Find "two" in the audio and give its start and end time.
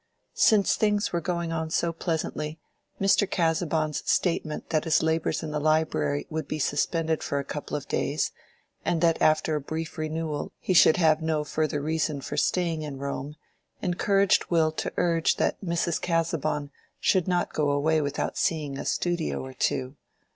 19.53-19.97